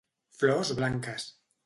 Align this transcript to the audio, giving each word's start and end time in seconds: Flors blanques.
Flors 0.37 0.73
blanques. 0.79 1.29